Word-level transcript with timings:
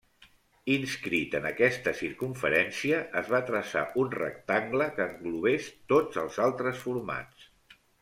Inscrit 0.75 1.35
en 1.39 1.45
aquesta 1.49 1.93
circumferència 1.99 3.03
es 3.23 3.31
va 3.35 3.43
traçar 3.53 3.85
un 4.07 4.11
rectangle 4.17 4.91
que 4.99 5.11
englobés 5.11 5.73
tots 5.95 6.23
els 6.27 6.45
altres 6.51 6.87
formats. 6.91 7.51